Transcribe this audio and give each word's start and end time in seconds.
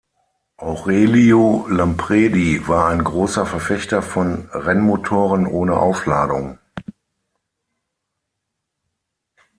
Aurelio 0.57 1.67
Lampredi 1.69 2.67
war 2.67 2.87
ein 2.89 3.03
großer 3.03 3.45
Verfechter 3.45 4.01
von 4.01 4.49
Rennmotoren 4.51 5.45
ohne 5.45 5.77
Aufladung. 5.77 6.57